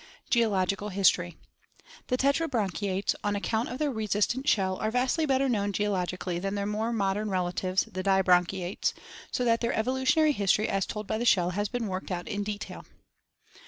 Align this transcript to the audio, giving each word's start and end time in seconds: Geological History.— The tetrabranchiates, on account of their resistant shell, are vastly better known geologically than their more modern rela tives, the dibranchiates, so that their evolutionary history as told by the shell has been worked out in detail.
Geological 0.31 0.89
History.— 0.89 1.37
The 2.07 2.17
tetrabranchiates, 2.17 3.13
on 3.23 3.35
account 3.35 3.69
of 3.69 3.77
their 3.77 3.91
resistant 3.91 4.49
shell, 4.49 4.77
are 4.77 4.89
vastly 4.89 5.27
better 5.27 5.47
known 5.47 5.71
geologically 5.73 6.39
than 6.39 6.55
their 6.55 6.65
more 6.65 6.91
modern 6.91 7.27
rela 7.27 7.53
tives, 7.53 7.83
the 7.93 8.01
dibranchiates, 8.01 8.93
so 9.31 9.45
that 9.45 9.61
their 9.61 9.73
evolutionary 9.73 10.31
history 10.31 10.67
as 10.67 10.87
told 10.87 11.05
by 11.05 11.19
the 11.19 11.23
shell 11.25 11.51
has 11.51 11.69
been 11.69 11.85
worked 11.85 12.09
out 12.09 12.27
in 12.27 12.41
detail. 12.41 12.83